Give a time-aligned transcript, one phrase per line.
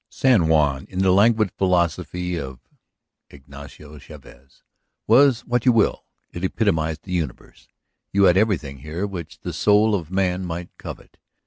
[0.09, 2.59] San Juan, in the languid philosophy of
[3.29, 4.63] Ignacio Chavez,
[5.05, 6.05] was what you will.
[6.31, 7.67] It epitomized the universe.
[8.11, 11.19] You had everything here which the soul of man might covet.